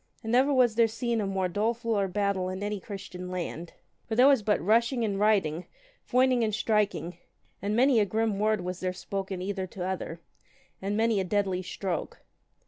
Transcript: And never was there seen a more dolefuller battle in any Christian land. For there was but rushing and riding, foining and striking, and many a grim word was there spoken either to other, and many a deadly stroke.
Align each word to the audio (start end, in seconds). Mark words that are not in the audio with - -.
And 0.23 0.31
never 0.31 0.51
was 0.51 0.73
there 0.73 0.87
seen 0.87 1.21
a 1.21 1.27
more 1.27 1.47
dolefuller 1.47 2.07
battle 2.07 2.49
in 2.49 2.63
any 2.63 2.79
Christian 2.79 3.29
land. 3.29 3.73
For 4.07 4.15
there 4.15 4.27
was 4.27 4.41
but 4.41 4.59
rushing 4.59 5.05
and 5.05 5.19
riding, 5.19 5.67
foining 6.11 6.43
and 6.43 6.55
striking, 6.55 7.19
and 7.61 7.75
many 7.75 7.99
a 7.99 8.05
grim 8.05 8.39
word 8.39 8.61
was 8.61 8.79
there 8.79 8.93
spoken 8.93 9.43
either 9.43 9.67
to 9.67 9.85
other, 9.85 10.19
and 10.81 10.97
many 10.97 11.19
a 11.19 11.23
deadly 11.23 11.61
stroke. 11.61 12.23